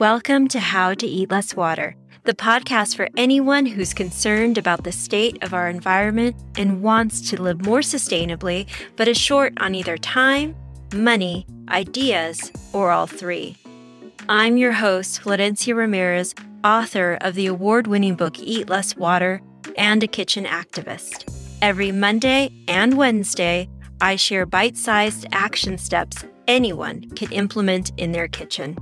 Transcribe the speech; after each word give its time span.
Welcome 0.00 0.48
to 0.48 0.58
How 0.58 0.94
to 0.94 1.06
Eat 1.06 1.30
Less 1.30 1.54
Water, 1.54 1.94
the 2.24 2.34
podcast 2.34 2.96
for 2.96 3.08
anyone 3.16 3.64
who's 3.64 3.94
concerned 3.94 4.58
about 4.58 4.82
the 4.82 4.90
state 4.90 5.40
of 5.44 5.54
our 5.54 5.68
environment 5.68 6.34
and 6.56 6.82
wants 6.82 7.30
to 7.30 7.40
live 7.40 7.64
more 7.64 7.78
sustainably, 7.78 8.66
but 8.96 9.06
is 9.06 9.18
short 9.18 9.52
on 9.60 9.76
either 9.76 9.96
time, 9.96 10.56
money, 10.92 11.46
ideas, 11.68 12.50
or 12.72 12.90
all 12.90 13.06
three. 13.06 13.56
I'm 14.28 14.56
your 14.56 14.72
host, 14.72 15.22
Florencia 15.22 15.76
Ramirez, 15.76 16.34
author 16.64 17.18
of 17.20 17.36
the 17.36 17.46
award 17.46 17.86
winning 17.86 18.16
book 18.16 18.38
Eat 18.40 18.68
Less 18.68 18.96
Water 18.96 19.42
and 19.76 20.02
a 20.02 20.08
kitchen 20.08 20.44
activist. 20.44 21.32
Every 21.62 21.92
Monday 21.92 22.50
and 22.66 22.96
Wednesday, 22.96 23.68
I 24.00 24.16
share 24.16 24.46
bite 24.46 24.76
sized 24.76 25.26
action 25.32 25.76
steps 25.78 26.24
anyone 26.48 27.08
can 27.10 27.30
implement 27.32 27.92
in 27.96 28.12
their 28.12 28.28
kitchen. 28.28 28.76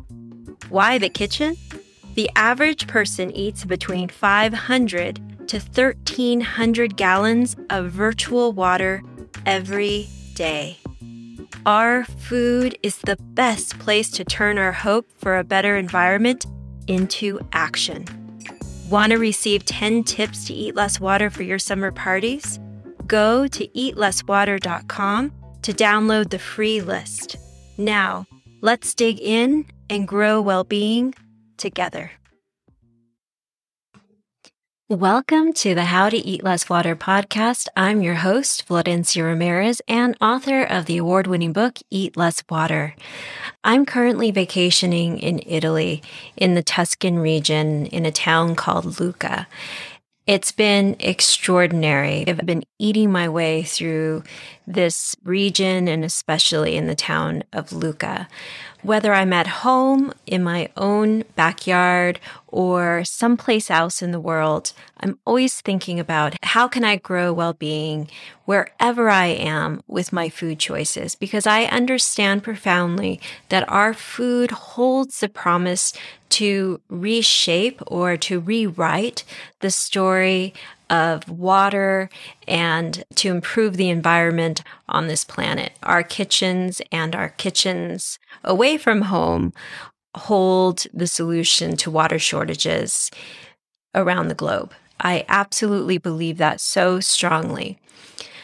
Why 0.68 0.98
the 0.98 1.08
kitchen? 1.08 1.56
The 2.14 2.30
average 2.36 2.86
person 2.86 3.30
eats 3.32 3.64
between 3.64 4.08
500 4.08 5.48
to 5.48 5.58
1,300 5.58 6.96
gallons 6.96 7.56
of 7.70 7.90
virtual 7.90 8.52
water 8.52 9.02
every 9.46 10.08
day. 10.34 10.78
Our 11.66 12.04
food 12.04 12.78
is 12.82 12.98
the 12.98 13.16
best 13.16 13.78
place 13.78 14.10
to 14.12 14.24
turn 14.24 14.58
our 14.58 14.72
hope 14.72 15.10
for 15.18 15.38
a 15.38 15.44
better 15.44 15.76
environment 15.76 16.46
into 16.86 17.40
action. 17.52 18.06
Want 18.88 19.12
to 19.12 19.18
receive 19.18 19.64
10 19.64 20.04
tips 20.04 20.44
to 20.46 20.54
eat 20.54 20.74
less 20.74 20.98
water 20.98 21.28
for 21.28 21.42
your 21.42 21.58
summer 21.58 21.92
parties? 21.92 22.58
Go 23.08 23.48
to 23.48 23.66
eatlesswater.com 23.68 25.32
to 25.62 25.72
download 25.72 26.30
the 26.30 26.38
free 26.38 26.82
list. 26.82 27.36
Now, 27.78 28.26
let's 28.60 28.94
dig 28.94 29.18
in 29.18 29.64
and 29.88 30.06
grow 30.06 30.42
well 30.42 30.62
being 30.62 31.14
together. 31.56 32.12
Welcome 34.90 35.52
to 35.54 35.74
the 35.74 35.84
How 35.84 36.08
to 36.08 36.16
Eat 36.16 36.42
Less 36.42 36.68
Water 36.68 36.96
podcast. 36.96 37.68
I'm 37.76 38.00
your 38.02 38.14
host, 38.14 38.66
Florencia 38.66 39.22
Ramirez, 39.24 39.82
and 39.88 40.16
author 40.20 40.62
of 40.62 40.86
the 40.86 40.96
award 40.98 41.26
winning 41.26 41.52
book, 41.52 41.78
Eat 41.90 42.16
Less 42.16 42.42
Water. 42.48 42.94
I'm 43.64 43.84
currently 43.84 44.30
vacationing 44.30 45.18
in 45.18 45.42
Italy 45.46 46.02
in 46.36 46.54
the 46.54 46.62
Tuscan 46.62 47.18
region 47.18 47.86
in 47.86 48.06
a 48.06 48.12
town 48.12 48.54
called 48.54 48.98
Lucca. 48.98 49.46
It's 50.28 50.52
been 50.52 50.94
extraordinary. 51.00 52.24
I've 52.28 52.44
been 52.44 52.62
eating 52.78 53.10
my 53.10 53.30
way 53.30 53.62
through 53.62 54.24
this 54.68 55.16
region 55.24 55.88
and 55.88 56.04
especially 56.04 56.76
in 56.76 56.86
the 56.86 56.94
town 56.94 57.42
of 57.52 57.72
Lucca. 57.72 58.28
Whether 58.82 59.12
I'm 59.12 59.32
at 59.32 59.46
home, 59.46 60.12
in 60.24 60.44
my 60.44 60.68
own 60.76 61.24
backyard, 61.34 62.20
or 62.46 63.02
someplace 63.04 63.70
else 63.70 64.02
in 64.02 64.12
the 64.12 64.20
world, 64.20 64.72
I'm 65.00 65.18
always 65.24 65.60
thinking 65.60 65.98
about 65.98 66.36
how 66.42 66.68
can 66.68 66.84
I 66.84 66.96
grow 66.96 67.32
well-being 67.32 68.08
wherever 68.44 69.10
I 69.10 69.26
am 69.26 69.82
with 69.88 70.12
my 70.12 70.28
food 70.28 70.60
choices 70.60 71.16
because 71.16 71.46
I 71.46 71.64
understand 71.64 72.44
profoundly 72.44 73.20
that 73.48 73.68
our 73.68 73.92
food 73.92 74.52
holds 74.52 75.20
the 75.20 75.28
promise 75.28 75.92
to 76.30 76.80
reshape 76.88 77.82
or 77.86 78.16
to 78.18 78.38
rewrite 78.38 79.24
the 79.60 79.70
story 79.70 80.54
of 80.90 81.28
water 81.28 82.08
and 82.46 83.04
to 83.16 83.28
improve 83.28 83.76
the 83.76 83.90
environment 83.90 84.62
on 84.88 85.08
this 85.08 85.24
planet. 85.24 85.72
Our 85.82 86.02
kitchens 86.02 86.80
and 86.90 87.14
our 87.14 87.30
kitchens 87.30 88.18
away 88.44 88.78
from 88.78 89.02
home 89.02 89.52
hold 90.16 90.86
the 90.92 91.06
solution 91.06 91.76
to 91.76 91.90
water 91.90 92.18
shortages 92.18 93.10
around 93.94 94.28
the 94.28 94.34
globe. 94.34 94.72
I 95.00 95.24
absolutely 95.28 95.98
believe 95.98 96.38
that 96.38 96.60
so 96.60 97.00
strongly. 97.00 97.78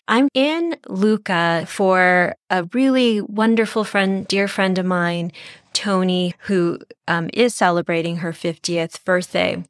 I'm 0.06 0.28
in 0.34 0.76
Lucca 0.86 1.64
for 1.66 2.34
a 2.50 2.68
really 2.72 3.20
wonderful 3.22 3.84
friend, 3.84 4.28
dear 4.28 4.48
friend 4.48 4.78
of 4.78 4.84
mine, 4.84 5.32
Tony, 5.72 6.34
who 6.40 6.78
um, 7.08 7.30
is 7.32 7.54
celebrating 7.54 8.18
her 8.18 8.32
50th 8.32 9.02
birthday. 9.04 9.64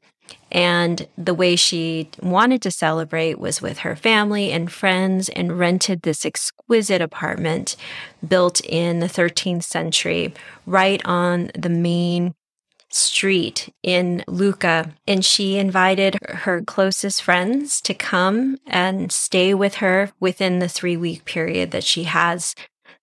And 0.51 1.07
the 1.17 1.33
way 1.33 1.55
she 1.55 2.09
wanted 2.21 2.61
to 2.61 2.71
celebrate 2.71 3.39
was 3.39 3.61
with 3.61 3.79
her 3.79 3.95
family 3.95 4.51
and 4.51 4.71
friends 4.71 5.27
and 5.29 5.59
rented 5.59 6.03
this 6.03 6.25
exquisite 6.25 7.01
apartment 7.01 7.75
built 8.25 8.61
in 8.61 8.99
the 8.99 9.07
13th 9.07 9.63
century 9.63 10.33
right 10.65 11.01
on 11.05 11.51
the 11.55 11.69
main 11.69 12.33
street 12.89 13.73
in 13.83 14.23
Lucca. 14.27 14.93
And 15.05 15.25
she 15.25 15.57
invited 15.57 16.17
her 16.23 16.61
closest 16.61 17.21
friends 17.21 17.81
to 17.81 17.93
come 17.93 18.57
and 18.65 19.11
stay 19.11 19.53
with 19.53 19.75
her 19.75 20.11
within 20.19 20.59
the 20.59 20.69
three 20.69 20.95
week 20.95 21.25
period 21.25 21.71
that 21.71 21.83
she 21.83 22.03
has 22.03 22.55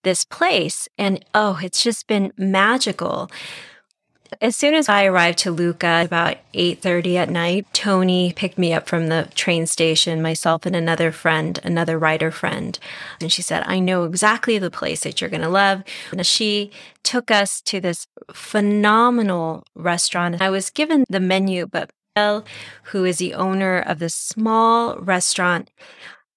this 0.03 0.25
place. 0.25 0.89
And 0.97 1.25
oh, 1.35 1.61
it's 1.63 1.83
just 1.83 2.07
been 2.07 2.33
magical. 2.37 3.31
As 4.41 4.57
soon 4.57 4.75
as 4.75 4.89
I 4.89 5.05
arrived 5.05 5.39
to 5.41 5.51
Lucca 5.51 6.03
about 6.05 6.39
8:30 6.55 7.17
at 7.17 7.29
night, 7.31 7.67
Tony 7.73 8.33
picked 8.33 8.59
me 8.59 8.73
up 8.73 8.89
from 8.89 9.09
the 9.09 9.29
train 9.35 9.67
station, 9.67 10.23
myself 10.23 10.65
and 10.65 10.75
another 10.75 11.13
friend, 11.13 11.61
another 11.63 11.99
writer 11.99 12.31
friend. 12.31 12.79
And 13.21 13.33
she 13.33 13.43
said, 13.43 13.63
"I 13.67 13.79
know 13.79 14.05
exactly 14.05 14.59
the 14.59 14.71
place 14.71 15.01
that 15.01 15.21
you're 15.21 15.31
going 15.31 15.43
to 15.43 15.49
love." 15.49 15.83
And 16.11 16.27
she 16.27 16.71
took 17.03 17.31
us 17.31 17.61
to 17.63 17.81
this 17.81 18.07
phenomenal 18.33 19.65
restaurant. 19.75 20.41
I 20.41 20.51
was 20.51 20.71
given 20.71 21.05
the 21.09 21.21
menu, 21.21 21.67
but 21.67 21.91
Belle, 22.15 22.45
who 22.85 23.05
is 23.05 23.19
the 23.19 23.35
owner 23.35 23.79
of 23.79 23.99
this 23.99 24.15
small 24.15 24.97
restaurant, 24.99 25.71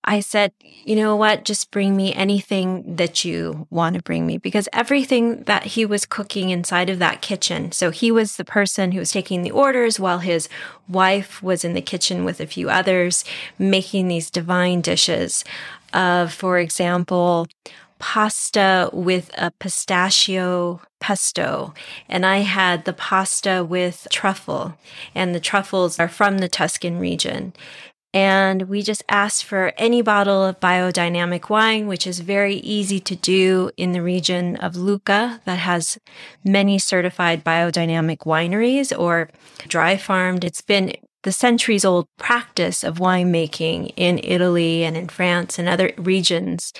I 0.05 0.19
said, 0.19 0.53
you 0.61 0.95
know 0.95 1.16
what? 1.16 1.45
Just 1.45 1.71
bring 1.71 1.95
me 1.95 2.13
anything 2.13 2.95
that 2.95 3.25
you 3.25 3.67
want 3.71 3.95
to 3.95 4.03
bring 4.03 4.25
me 4.27 4.38
because 4.38 4.69
everything 4.71 5.43
that 5.43 5.63
he 5.63 5.85
was 5.85 6.05
cooking 6.05 6.51
inside 6.51 6.91
of 6.91 6.99
that 6.99 7.23
kitchen. 7.23 7.71
So 7.71 7.89
he 7.89 8.11
was 8.11 8.35
the 8.35 8.45
person 8.45 8.91
who 8.91 8.99
was 8.99 9.11
taking 9.11 9.41
the 9.41 9.51
orders 9.51 9.99
while 9.99 10.19
his 10.19 10.47
wife 10.88 11.41
was 11.41 11.66
in 11.66 11.73
the 11.73 11.81
kitchen 11.81 12.23
with 12.23 12.39
a 12.39 12.45
few 12.45 12.69
others 12.69 13.25
making 13.57 14.07
these 14.07 14.29
divine 14.29 14.81
dishes 14.81 15.43
of, 15.91 16.31
for 16.31 16.59
example, 16.59 17.47
pasta 17.97 18.89
with 18.93 19.31
a 19.37 19.51
pistachio 19.51 20.81
pesto. 20.99 21.73
And 22.07 22.25
I 22.25 22.39
had 22.39 22.85
the 22.85 22.93
pasta 22.93 23.66
with 23.67 24.07
truffle 24.11 24.77
and 25.16 25.33
the 25.33 25.39
truffles 25.39 25.99
are 25.99 26.07
from 26.07 26.37
the 26.37 26.49
Tuscan 26.49 26.99
region. 26.99 27.53
And 28.15 28.61
we 28.69 28.81
just 28.81 29.03
asked 29.09 29.43
for 29.43 29.73
any 29.77 30.01
bottle 30.01 30.41
of 30.41 30.61
biodynamic 30.61 31.49
wine, 31.49 31.85
which 31.85 32.07
is 32.07 32.21
very 32.21 32.55
easy 32.55 33.01
to 33.01 33.13
do 33.13 33.71
in 33.75 33.91
the 33.91 34.01
region 34.01 34.55
of 34.55 34.77
Lucca 34.77 35.41
that 35.43 35.59
has 35.59 35.97
many 36.41 36.79
certified 36.79 37.43
biodynamic 37.43 38.19
wineries 38.19 38.97
or 38.97 39.29
dry 39.67 39.97
farmed. 39.97 40.45
It's 40.45 40.61
been 40.61 40.93
the 41.23 41.33
centuries 41.33 41.83
old 41.83 42.07
practice 42.17 42.85
of 42.85 42.99
winemaking 42.99 43.91
in 43.97 44.21
Italy 44.23 44.85
and 44.85 44.95
in 44.95 45.09
France 45.09 45.59
and 45.59 45.67
other 45.67 45.91
regions. 45.97 46.71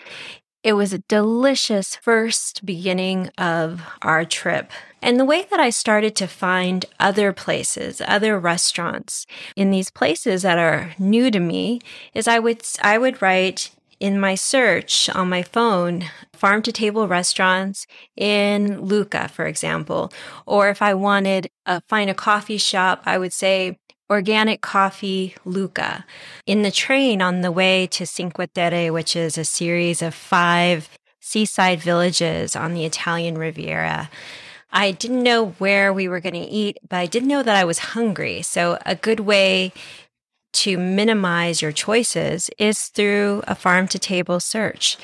It 0.66 0.74
was 0.74 0.94
a 0.94 1.04
delicious 1.08 1.96
first 1.96 2.66
beginning 2.66 3.30
of 3.38 3.84
our 4.02 4.26
trip. 4.26 4.72
And 5.00 5.20
the 5.20 5.24
way 5.24 5.46
that 5.52 5.60
I 5.60 5.70
started 5.70 6.16
to 6.16 6.28
find 6.28 6.88
other 7.00 7.32
places, 7.34 8.02
other 8.04 8.40
restaurants 8.40 9.28
in 9.56 9.70
these 9.70 9.92
places 9.92 10.42
that 10.42 10.58
are 10.58 10.96
new 10.98 11.30
to 11.30 11.40
me 11.40 11.82
is 12.16 12.28
I 12.28 12.40
would, 12.40 12.64
I 12.82 12.98
would 12.98 13.22
write 13.22 13.70
in 14.00 14.20
my 14.20 14.34
search 14.34 15.08
on 15.10 15.30
my 15.30 15.44
phone, 15.44 16.06
farm 16.34 16.64
to 16.64 16.72
table 16.72 17.08
restaurants 17.08 17.86
in 18.18 18.82
Lucca, 18.82 19.28
for 19.28 19.46
example. 19.46 20.12
Or 20.48 20.70
if 20.70 20.82
I 20.82 20.96
wanted 20.96 21.52
to 21.68 21.84
find 21.88 22.10
a 22.10 22.16
coffee 22.16 22.58
shop, 22.58 23.04
I 23.06 23.20
would 23.20 23.34
say 23.34 23.78
organic 24.10 24.62
coffee 24.62 25.36
Lucca. 25.46 26.06
In 26.46 26.62
the 26.62 26.72
train 26.72 27.22
on 27.22 27.42
the 27.42 27.52
way 27.52 27.88
to 27.88 28.06
Cinque 28.06 28.54
Terre, 28.54 28.92
which 28.92 29.16
is 29.16 29.38
a 29.38 29.46
series 29.46 30.02
of 30.02 30.14
five 30.14 30.90
seaside 31.20 31.80
villages 31.80 32.56
on 32.56 32.74
the 32.74 32.86
Italian 32.86 33.38
Riviera, 33.38 34.10
I 34.72 34.92
didn't 34.92 35.24
know 35.24 35.50
where 35.58 35.94
we 35.94 36.08
were 36.08 36.20
going 36.20 36.34
to 36.34 36.40
eat, 36.40 36.78
but 36.88 36.98
I 36.98 37.06
did 37.06 37.24
know 37.24 37.42
that 37.42 37.56
I 37.56 37.64
was 37.64 37.80
hungry. 37.80 38.42
So, 38.42 38.78
a 38.86 38.96
good 38.96 39.22
way 39.22 39.72
to 40.54 40.78
minimize 40.78 41.62
your 41.62 41.72
choices 41.72 42.50
is 42.58 42.88
through 42.88 43.44
a 43.48 43.56
farm 43.56 43.88
to 43.90 44.00
table 44.00 44.40
search. 44.40 44.98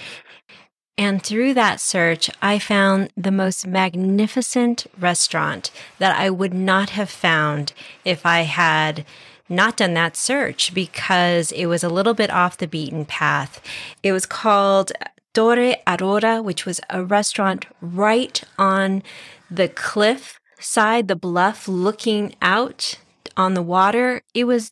And 0.98 1.24
through 1.24 1.54
that 1.56 1.80
search, 1.80 2.30
I 2.42 2.60
found 2.60 3.12
the 3.18 3.32
most 3.32 3.66
magnificent 3.66 4.86
restaurant 5.00 5.72
that 6.00 6.18
I 6.18 6.30
would 6.30 6.54
not 6.54 6.92
have 6.92 7.10
found 7.10 7.74
if 8.06 8.26
I 8.26 8.42
had 8.42 9.06
not 9.50 9.78
done 9.78 9.94
that 9.96 10.16
search 10.16 10.74
because 10.74 11.52
it 11.52 11.66
was 11.66 11.84
a 11.84 11.90
little 11.90 12.14
bit 12.14 12.30
off 12.30 12.58
the 12.58 12.68
beaten 12.68 13.06
path. 13.06 13.62
It 14.04 14.12
was 14.12 14.26
called 14.26 14.92
Torre 15.34 15.76
Aurora, 15.88 16.42
which 16.42 16.66
was 16.66 16.80
a 16.90 17.04
restaurant 17.04 17.66
right 17.82 18.42
on 18.58 19.04
the 19.50 19.68
cliff 19.68 20.40
side, 20.60 21.08
the 21.08 21.16
bluff 21.16 21.68
looking 21.68 22.36
out 22.42 22.98
on 23.36 23.54
the 23.54 23.62
water. 23.62 24.22
It 24.34 24.46
was 24.46 24.72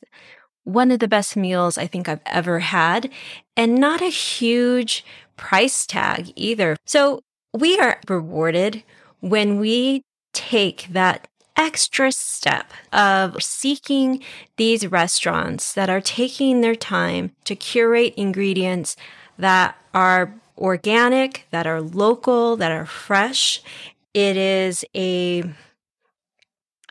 one 0.73 0.91
of 0.91 0.99
the 0.99 1.07
best 1.07 1.35
meals 1.35 1.77
I 1.77 1.87
think 1.87 2.07
I've 2.07 2.21
ever 2.25 2.59
had 2.59 3.09
and 3.57 3.75
not 3.75 4.01
a 4.01 4.09
huge 4.09 5.03
price 5.35 5.85
tag 5.85 6.31
either. 6.35 6.77
So 6.85 7.21
we 7.53 7.79
are 7.79 7.99
rewarded 8.07 8.83
when 9.19 9.59
we 9.59 10.03
take 10.33 10.87
that 10.91 11.27
extra 11.57 12.11
step 12.11 12.71
of 12.93 13.41
seeking 13.43 14.23
these 14.57 14.87
restaurants 14.87 15.73
that 15.73 15.89
are 15.89 16.01
taking 16.01 16.61
their 16.61 16.75
time 16.75 17.31
to 17.43 17.55
curate 17.55 18.13
ingredients 18.15 18.95
that 19.37 19.75
are 19.93 20.33
organic, 20.57 21.47
that 21.51 21.67
are 21.67 21.81
local, 21.81 22.55
that 22.55 22.71
are 22.71 22.85
fresh. 22.85 23.61
It 24.13 24.37
is 24.37 24.85
a 24.95 25.43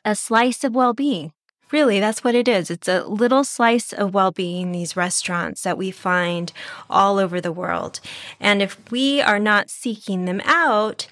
a 0.04 0.14
slice 0.14 0.64
of 0.64 0.74
well-being. 0.74 1.32
Really, 1.70 2.00
that's 2.00 2.25
what 2.25 2.35
it 2.35 2.49
is. 2.49 2.70
It's 2.70 2.88
a 2.88 3.05
little 3.05 3.44
slice 3.44 3.93
of 3.93 4.15
well 4.15 4.31
being, 4.31 4.73
these 4.73 4.97
restaurants 4.97 5.62
that 5.62 5.79
we 5.79 5.91
find 5.91 6.53
all 6.88 7.19
over 7.19 7.41
the 7.41 7.53
world. 7.53 8.00
And 8.41 8.62
if 8.62 8.79
we 8.91 9.20
are 9.20 9.38
not 9.38 9.70
seeking 9.70 10.25
them 10.25 10.41
out, 10.44 11.06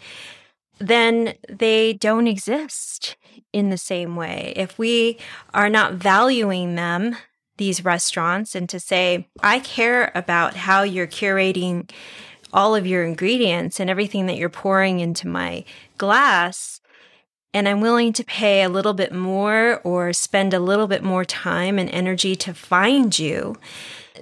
then 0.79 1.35
they 1.49 1.93
don't 1.93 2.27
exist 2.27 3.17
in 3.53 3.71
the 3.71 3.79
same 3.79 4.17
way. 4.17 4.53
If 4.57 4.79
we 4.79 5.19
are 5.55 5.71
not 5.71 5.95
valuing 5.95 6.75
them, 6.75 7.17
these 7.59 7.85
restaurants, 7.85 8.55
and 8.55 8.69
to 8.69 8.79
say, 8.79 9.29
I 9.43 9.61
care 9.61 10.13
about 10.15 10.55
how 10.55 10.83
you're 10.83 11.07
curating 11.07 11.91
all 12.53 12.75
of 12.75 12.87
your 12.87 13.05
ingredients 13.05 13.81
and 13.81 13.89
everything 13.89 14.27
that 14.27 14.37
you're 14.37 14.49
pouring 14.49 15.01
into 15.01 15.27
my 15.27 15.65
glass, 15.99 16.81
and 17.57 17.67
I'm 17.67 17.81
willing 17.81 18.13
to 18.13 18.25
pay 18.25 18.63
a 18.63 18.69
little 18.69 18.93
bit 18.93 19.15
more 19.15 19.81
or 19.83 20.13
spend 20.13 20.53
a 20.53 20.61
little 20.61 20.87
bit 20.87 21.03
more 21.03 21.25
time 21.25 21.79
and 21.79 21.89
energy 21.89 22.37
to 22.37 22.53
find 22.53 23.19
you, 23.19 23.57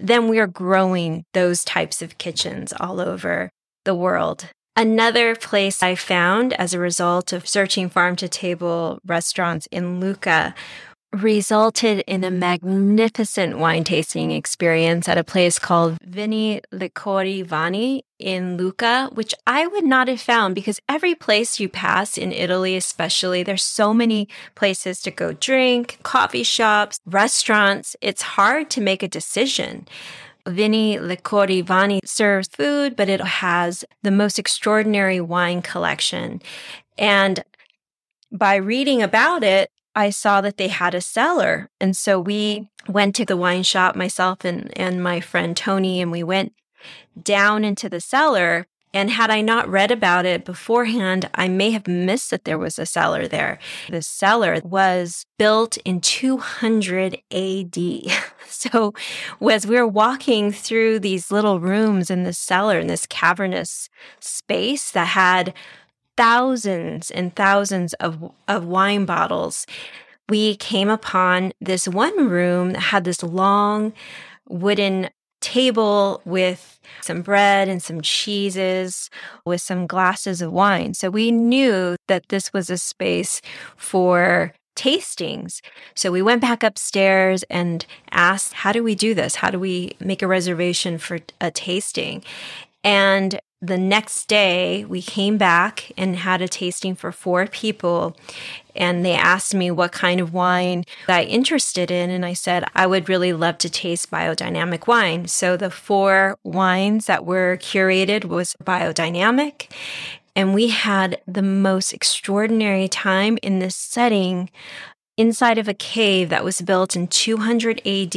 then 0.01 0.29
we 0.29 0.39
are 0.39 0.47
growing 0.47 1.25
those 1.35 1.65
types 1.65 2.01
of 2.01 2.17
kitchens 2.17 2.73
all 2.79 3.01
over 3.01 3.51
the 3.85 3.95
world. 3.95 4.47
Another 4.77 5.35
place 5.35 5.83
I 5.83 5.97
found 5.97 6.53
as 6.53 6.73
a 6.75 6.79
result 6.79 7.33
of 7.33 7.49
searching 7.49 7.89
farm 7.89 8.15
to 8.17 8.29
table 8.29 9.01
restaurants 9.05 9.67
in 9.73 9.99
Lucca 9.99 10.55
resulted 11.23 12.01
in 12.07 12.25
a 12.25 12.31
magnificent 12.31 13.59
wine 13.59 13.85
tasting 13.85 14.31
experience 14.33 15.09
at 15.09 15.19
a 15.19 15.25
place 15.25 15.59
called 15.59 15.97
Vini 16.03 16.61
Liquori 16.73 17.45
Vanni 17.45 18.05
in 18.19 18.57
Lucca, 18.57 19.11
which 19.13 19.35
I 19.47 19.67
would 19.67 19.85
not 19.85 20.09
have 20.09 20.21
found 20.21 20.55
because 20.55 20.81
every 20.89 21.15
place 21.15 21.61
you 21.61 21.69
pass 21.69 22.19
in 22.19 22.33
Italy, 22.33 22.77
especially, 22.77 23.43
there's 23.43 23.63
so 23.63 23.95
many 23.95 24.29
places 24.55 25.01
to 25.03 25.11
go 25.11 25.33
drink, 25.33 25.99
coffee 26.03 26.43
shops, 26.43 27.01
restaurants. 27.07 27.97
It's 28.01 28.23
hard 28.23 28.71
to 28.71 28.81
make 28.81 29.03
a 29.03 29.09
decision. 29.09 29.87
Vini 30.47 30.99
Liquori 30.99 31.65
Vanni 31.65 32.01
serves 32.05 32.49
food, 32.49 32.97
but 32.97 33.09
it 33.09 33.21
has 33.21 33.85
the 34.03 34.11
most 34.11 34.39
extraordinary 34.39 35.21
wine 35.21 35.63
collection. 35.63 36.43
And 36.99 37.43
by 38.31 38.57
reading 38.57 39.01
about 39.01 39.45
it, 39.45 39.71
I 39.95 40.11
saw 40.11 40.41
that 40.41 40.57
they 40.57 40.69
had 40.69 40.95
a 40.95 41.01
cellar. 41.01 41.71
And 41.81 41.97
so 41.97 42.21
we 42.21 42.69
went 42.89 43.15
to 43.17 43.25
the 43.25 43.37
wine 43.37 43.63
shop, 43.63 43.97
myself 43.97 44.45
and, 44.45 44.77
and 44.79 45.03
my 45.03 45.21
friend 45.21 45.57
Tony, 45.57 46.01
and 46.01 46.11
we 46.11 46.23
went 46.23 46.53
down 47.21 47.65
into 47.65 47.89
the 47.89 48.01
cellar. 48.01 48.67
And 48.93 49.11
had 49.11 49.29
I 49.29 49.41
not 49.41 49.69
read 49.69 49.91
about 49.91 50.25
it 50.25 50.45
beforehand, 50.45 51.29
I 51.35 51.49
may 51.49 51.73
have 51.73 51.89
missed 51.89 52.31
that 52.31 52.45
there 52.45 52.59
was 52.59 52.79
a 52.79 52.87
cellar 52.87 53.27
there. 53.27 53.59
The 53.91 54.03
cellar 54.03 54.61
was 54.63 55.27
built 55.37 55.77
in 55.79 56.01
200 56.01 57.19
AD. 57.31 57.77
So 58.47 58.95
as 59.51 59.67
we 59.67 59.77
were 59.77 59.87
walking 59.87 60.53
through 60.53 61.01
these 61.01 61.31
little 61.31 61.61
rooms 61.61 62.11
in 62.11 62.23
the 62.23 62.33
cellar 62.33 62.79
in 62.79 62.87
this 62.87 63.05
cavernous 63.05 63.91
space 64.21 64.91
that 64.93 65.09
had 65.09 65.53
thousands 66.17 67.11
and 67.11 67.35
thousands 67.35 67.93
of, 67.95 68.33
of 68.49 68.65
wine 68.65 69.05
bottles, 69.05 69.67
we 70.29 70.57
came 70.57 70.89
upon 70.89 71.53
this 71.61 71.87
one 71.87 72.29
room 72.29 72.73
that 72.73 72.81
had 72.81 73.05
this 73.05 73.23
long 73.23 73.93
wooden 74.49 75.11
table 75.41 76.23
with 76.25 76.81
some 77.03 77.21
bread 77.21 77.69
and 77.69 77.83
some 77.83 78.01
cheeses 78.01 79.11
with 79.45 79.61
some 79.61 79.87
glasses 79.87 80.41
of 80.41 80.51
wine. 80.51 80.95
So 80.95 81.11
we 81.11 81.31
knew 81.31 81.97
that 82.09 82.31
this 82.31 82.53
was 82.53 82.71
a 82.71 82.79
space 82.79 83.43
for 83.77 84.55
tastings. 84.75 85.61
So 85.95 86.11
we 86.11 86.23
went 86.23 86.41
back 86.41 86.63
upstairs 86.63 87.45
and 87.45 87.85
asked, 88.11 88.55
how 88.55 88.73
do 88.73 88.83
we 88.83 88.95
do 88.95 89.15
this? 89.15 89.37
How 89.37 89.51
do 89.51 89.59
we 89.59 89.97
make 90.01 90.23
a 90.23 90.27
reservation 90.27 90.97
for 90.99 91.19
a 91.41 91.51
tasting? 91.51 92.25
And 92.83 93.39
the 93.67 93.79
next 93.79 94.27
day 94.29 94.85
we 94.85 95.01
came 95.01 95.39
back 95.39 95.91
and 95.97 96.17
had 96.17 96.43
a 96.43 96.49
tasting 96.49 96.95
for 96.95 97.11
four 97.11 97.47
people 97.47 98.17
and 98.77 99.05
they 99.05 99.15
asked 99.15 99.55
me 99.55 99.71
what 99.71 99.93
kind 99.93 100.21
of 100.21 100.35
wine 100.35 100.85
I 101.09 101.23
interested 101.23 101.91
in 101.91 102.11
and 102.11 102.27
I 102.27 102.35
said 102.35 102.65
I 102.75 102.87
would 102.87 103.09
really 103.09 103.33
love 103.33 103.59
to 103.59 103.71
taste 103.71 104.11
biodynamic 104.11 104.87
wine. 104.87 105.29
So 105.29 105.57
the 105.57 105.71
four 105.71 106.39
wines 106.45 107.07
that 107.07 107.25
were 107.25 107.57
curated 107.57 108.27
was 108.27 108.55
biodynamic 108.63 109.71
and 110.37 110.53
we 110.53 110.69
had 110.69 111.21
the 111.27 111.43
most 111.43 111.93
extraordinary 111.93 112.89
time 112.89 113.39
in 113.43 113.61
this 113.61 113.77
setting 113.77 114.51
inside 115.17 115.59
of 115.59 115.69
a 115.69 115.75
cave 115.75 116.29
that 116.29 116.45
was 116.45 116.61
built 116.61 116.97
in 116.97 117.07
200 117.07 117.79
AD. 117.87 118.17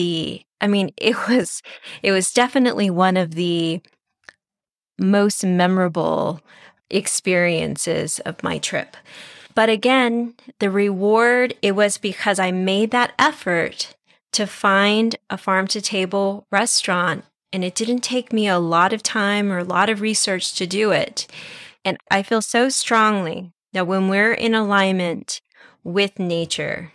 I 0.59 0.67
mean, 0.67 0.91
it 0.97 1.15
was 1.29 1.61
it 2.03 2.11
was 2.11 2.33
definitely 2.33 2.89
one 2.89 3.15
of 3.15 3.35
the 3.35 3.81
most 4.97 5.44
memorable 5.44 6.41
experiences 6.89 8.19
of 8.19 8.44
my 8.44 8.57
trip. 8.57 8.95
But 9.55 9.69
again, 9.69 10.35
the 10.59 10.69
reward, 10.69 11.55
it 11.61 11.75
was 11.75 11.97
because 11.97 12.39
I 12.39 12.51
made 12.51 12.91
that 12.91 13.13
effort 13.17 13.95
to 14.33 14.45
find 14.45 15.15
a 15.29 15.38
farm 15.38 15.67
to 15.67 15.81
table 15.81 16.45
restaurant. 16.51 17.25
And 17.51 17.63
it 17.63 17.75
didn't 17.75 18.01
take 18.01 18.31
me 18.31 18.47
a 18.47 18.59
lot 18.59 18.94
of 18.94 19.01
time 19.01 19.51
or 19.51 19.59
a 19.59 19.63
lot 19.63 19.89
of 19.89 20.01
research 20.01 20.53
to 20.55 20.67
do 20.67 20.91
it. 20.91 21.25
And 21.83 21.97
I 22.11 22.21
feel 22.21 22.41
so 22.41 22.69
strongly 22.69 23.51
that 23.73 23.87
when 23.87 24.09
we're 24.09 24.33
in 24.33 24.54
alignment 24.54 25.42
with 25.83 26.19
nature, 26.19 26.92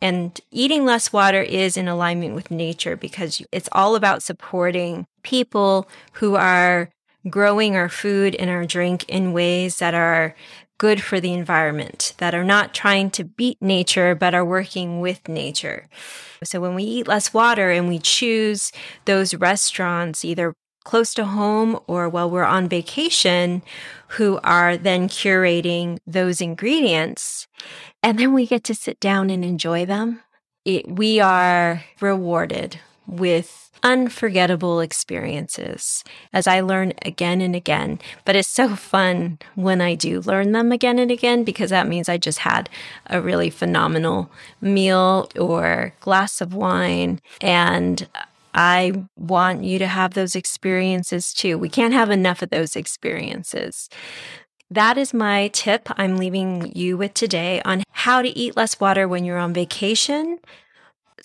and 0.00 0.38
eating 0.50 0.84
less 0.84 1.12
water 1.12 1.40
is 1.40 1.78
in 1.78 1.88
alignment 1.88 2.34
with 2.34 2.50
nature 2.50 2.96
because 2.96 3.40
it's 3.50 3.68
all 3.72 3.96
about 3.96 4.22
supporting 4.22 5.06
people 5.22 5.88
who 6.14 6.34
are 6.34 6.90
growing 7.28 7.76
our 7.76 7.88
food 7.88 8.34
and 8.34 8.50
our 8.50 8.64
drink 8.64 9.04
in 9.08 9.32
ways 9.32 9.78
that 9.78 9.94
are 9.94 10.34
good 10.78 11.02
for 11.02 11.20
the 11.20 11.32
environment, 11.32 12.14
that 12.18 12.34
are 12.34 12.44
not 12.44 12.74
trying 12.74 13.10
to 13.10 13.24
beat 13.24 13.60
nature, 13.62 14.14
but 14.14 14.34
are 14.34 14.44
working 14.44 15.00
with 15.00 15.28
nature. 15.28 15.88
So 16.42 16.60
when 16.60 16.74
we 16.74 16.82
eat 16.82 17.08
less 17.08 17.32
water 17.32 17.70
and 17.70 17.88
we 17.88 17.98
choose 17.98 18.72
those 19.04 19.34
restaurants, 19.34 20.24
either 20.24 20.54
close 20.84 21.14
to 21.14 21.24
home 21.24 21.78
or 21.86 22.08
while 22.08 22.30
we're 22.30 22.44
on 22.44 22.68
vacation, 22.68 23.62
who 24.08 24.38
are 24.44 24.76
then 24.76 25.08
curating 25.08 25.98
those 26.06 26.40
ingredients, 26.40 27.46
and 28.02 28.18
then 28.18 28.34
we 28.34 28.46
get 28.46 28.64
to 28.64 28.74
sit 28.74 29.00
down 29.00 29.30
and 29.30 29.44
enjoy 29.44 29.86
them, 29.86 30.20
it, 30.64 30.86
we 30.88 31.20
are 31.20 31.84
rewarded 32.00 32.78
with 33.06 33.64
unforgettable 33.82 34.80
experiences 34.80 36.02
as 36.32 36.46
I 36.46 36.60
learn 36.60 36.94
again 37.02 37.40
and 37.40 37.54
again. 37.54 38.00
But 38.24 38.34
it's 38.34 38.48
so 38.48 38.74
fun 38.74 39.38
when 39.54 39.80
I 39.80 39.94
do 39.94 40.20
learn 40.20 40.52
them 40.52 40.72
again 40.72 40.98
and 40.98 41.10
again 41.10 41.44
because 41.44 41.70
that 41.70 41.86
means 41.86 42.08
I 42.08 42.16
just 42.16 42.40
had 42.40 42.70
a 43.06 43.20
really 43.20 43.50
phenomenal 43.50 44.30
meal 44.60 45.28
or 45.38 45.92
glass 46.00 46.40
of 46.40 46.54
wine. 46.54 47.20
And 47.40 48.08
I 48.54 49.04
want 49.16 49.64
you 49.64 49.78
to 49.80 49.86
have 49.86 50.14
those 50.14 50.34
experiences 50.34 51.34
too. 51.34 51.58
We 51.58 51.68
can't 51.68 51.94
have 51.94 52.10
enough 52.10 52.40
of 52.40 52.50
those 52.50 52.76
experiences. 52.76 53.90
That 54.70 54.96
is 54.96 55.12
my 55.12 55.48
tip 55.48 55.88
I'm 55.98 56.16
leaving 56.16 56.72
you 56.74 56.96
with 56.96 57.14
today 57.14 57.60
on 57.64 57.82
how 57.90 58.22
to 58.22 58.28
eat 58.28 58.56
less 58.56 58.80
water 58.80 59.06
when 59.06 59.24
you're 59.24 59.38
on 59.38 59.52
vacation, 59.52 60.38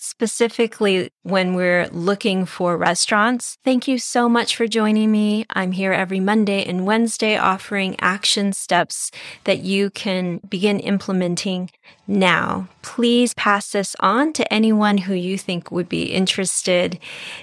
specifically 0.00 1.10
when 1.22 1.54
we're 1.54 1.86
looking 1.92 2.46
for 2.46 2.76
restaurants. 2.76 3.58
Thank 3.64 3.86
you 3.86 3.98
so 3.98 4.28
much 4.28 4.56
for 4.56 4.66
joining 4.66 5.12
me. 5.12 5.44
I'm 5.50 5.72
here 5.72 5.92
every 5.92 6.20
Monday 6.20 6.64
and 6.64 6.86
Wednesday 6.86 7.36
offering 7.36 7.96
action 8.00 8.54
steps 8.54 9.10
that 9.44 9.58
you 9.58 9.90
can 9.90 10.40
begin 10.48 10.80
implementing 10.80 11.70
now. 12.06 12.68
Please 12.80 13.34
pass 13.34 13.70
this 13.72 13.94
on 14.00 14.32
to 14.32 14.52
anyone 14.52 14.98
who 14.98 15.14
you 15.14 15.36
think 15.36 15.70
would 15.70 15.88
be 15.88 16.04
interested. 16.04 16.98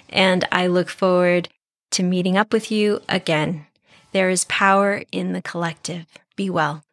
And 0.09 0.43
I 0.51 0.65
look 0.65 0.89
forward 0.89 1.49
to 1.91 2.03
meeting 2.03 2.37
up 2.37 2.51
with 2.51 2.71
you 2.71 3.01
again. 3.07 3.67
There 4.13 4.29
is 4.31 4.45
power 4.45 5.03
in 5.11 5.33
the 5.33 5.43
collective. 5.43 6.07
Be 6.35 6.49
well. 6.49 6.83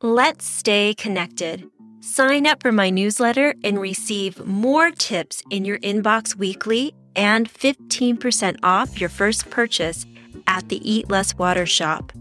Let's 0.00 0.44
stay 0.44 0.94
connected. 0.94 1.70
Sign 2.04 2.48
up 2.48 2.60
for 2.60 2.72
my 2.72 2.90
newsletter 2.90 3.54
and 3.62 3.80
receive 3.80 4.44
more 4.44 4.90
tips 4.90 5.40
in 5.50 5.64
your 5.64 5.78
inbox 5.78 6.34
weekly 6.34 6.96
and 7.14 7.48
15% 7.48 8.58
off 8.64 9.00
your 9.00 9.08
first 9.08 9.50
purchase 9.50 10.04
at 10.48 10.68
the 10.68 10.80
Eat 10.90 11.08
Less 11.08 11.38
Water 11.38 11.64
shop. 11.64 12.12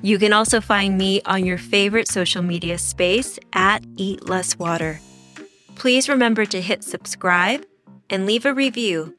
You 0.00 0.20
can 0.20 0.32
also 0.32 0.60
find 0.60 0.96
me 0.96 1.22
on 1.26 1.44
your 1.44 1.58
favorite 1.58 2.06
social 2.06 2.40
media 2.40 2.78
space 2.78 3.36
at 3.52 3.82
Eat 3.96 4.28
Less 4.28 4.60
Water. 4.60 5.00
Please 5.74 6.08
remember 6.08 6.46
to 6.46 6.60
hit 6.60 6.84
subscribe 6.84 7.66
and 8.08 8.26
leave 8.26 8.46
a 8.46 8.54
review, 8.54 9.12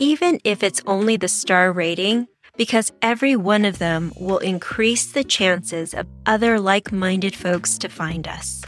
even 0.00 0.40
if 0.42 0.64
it's 0.64 0.82
only 0.88 1.16
the 1.16 1.28
star 1.28 1.70
rating, 1.70 2.26
because 2.56 2.90
every 3.00 3.36
one 3.36 3.64
of 3.64 3.78
them 3.78 4.12
will 4.18 4.38
increase 4.38 5.12
the 5.12 5.22
chances 5.22 5.94
of 5.94 6.08
other 6.26 6.58
like 6.58 6.90
minded 6.90 7.36
folks 7.36 7.78
to 7.78 7.88
find 7.88 8.26
us. 8.26 8.64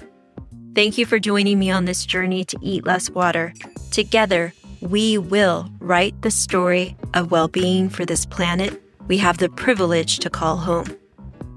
Thank 0.79 0.97
you 0.97 1.07
for 1.07 1.19
joining 1.19 1.59
me 1.59 1.73
on 1.73 1.87
this 1.87 2.07
journey 2.07 2.45
to 2.45 2.57
eat 2.63 2.87
less 2.87 3.11
water. 3.11 3.53
Together, 3.91 4.55
we 4.81 5.19
will 5.19 5.69
write 5.81 6.23
the 6.23 6.31
story 6.31 6.97
of 7.15 7.33
well 7.33 7.49
being 7.49 7.89
for 7.89 8.05
this 8.05 8.25
planet 8.25 8.81
we 9.09 9.19
have 9.19 9.39
the 9.39 9.49
privilege 9.49 10.21
to 10.21 10.31
call 10.31 10.57
home. 10.57 10.97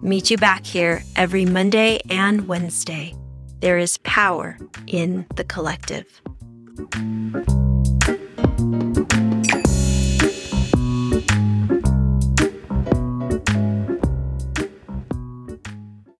Meet 0.01 0.31
you 0.31 0.37
back 0.37 0.65
here 0.65 1.03
every 1.15 1.45
Monday 1.45 1.99
and 2.09 2.47
Wednesday. 2.47 3.13
There 3.59 3.77
is 3.77 3.99
power 3.99 4.57
in 4.87 5.27
the 5.35 5.43
collective. 5.43 6.07